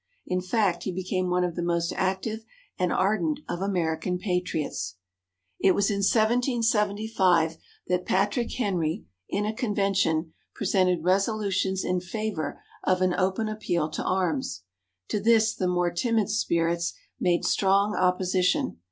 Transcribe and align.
In 0.25 0.41
fact, 0.41 0.81
he 0.81 0.91
became 0.91 1.29
one 1.29 1.43
of 1.43 1.55
the 1.55 1.61
most 1.61 1.93
active 1.95 2.43
and 2.79 2.91
ardent 2.91 3.41
of 3.47 3.61
American 3.61 4.17
Patriots. 4.17 4.95
It 5.59 5.75
was 5.75 5.91
in 5.91 5.97
1775 5.97 7.57
that 7.85 8.03
Patrick 8.07 8.51
Henry, 8.53 9.05
in 9.29 9.45
a 9.45 9.53
convention, 9.53 10.33
presented 10.55 11.03
resolutions 11.03 11.83
in 11.85 11.99
favour 12.01 12.63
of 12.83 13.03
an 13.03 13.13
open 13.13 13.47
appeal 13.47 13.91
to 13.91 14.03
arms. 14.03 14.63
To 15.09 15.19
this 15.19 15.53
the 15.53 15.67
more 15.67 15.91
timid 15.91 16.29
spirits 16.31 16.95
made 17.19 17.45
strong 17.45 17.93
opposition. 17.95 18.79